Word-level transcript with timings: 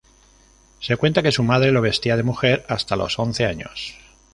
Se 0.79 0.97
cuenta 0.97 1.21
que 1.21 1.31
su 1.31 1.43
madre 1.43 1.69
lo 1.71 1.79
vestía 1.79 2.17
de 2.17 2.23
mujer 2.23 2.65
hasta 2.67 2.95
los 2.95 3.19
once 3.19 3.45
años. 3.45 3.99